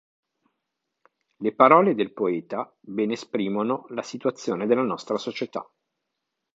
[1.43, 5.63] Le parole del poeta ben esprimono la situazione della nostra società.